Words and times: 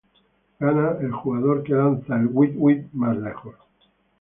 Gana 0.59 0.95
el 0.99 1.11
jugador 1.11 1.61
que 1.63 1.73
lanza 1.75 2.15
el 2.15 2.25
weet-weet 2.27 2.89
más 2.91 3.15
lejos. 3.17 3.53